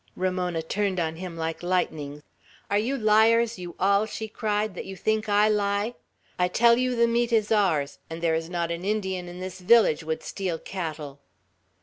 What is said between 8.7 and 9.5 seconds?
an Indian in